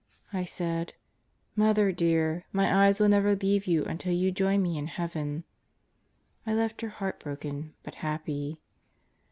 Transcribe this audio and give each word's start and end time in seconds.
57 0.31 0.39
1 0.41 0.45
said: 0.47 0.93
"Mother, 1.55 1.91
dear, 1.91 2.45
my 2.51 2.87
eyes 2.87 2.99
will 2.99 3.07
never 3.07 3.35
leave 3.35 3.67
you 3.67 3.85
until 3.85 4.11
you 4.11 4.31
join 4.31 4.59
me 4.63 4.75
in 4.75 4.87
heaven." 4.87 5.43
I 6.43 6.55
left 6.55 6.81
her 6.81 6.89
heartbroken, 6.89 7.75
but 7.83 7.93
happy. 8.01 8.59